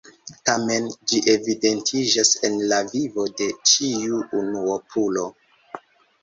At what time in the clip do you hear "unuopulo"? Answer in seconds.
4.41-5.29